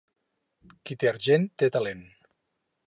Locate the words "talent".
1.77-2.05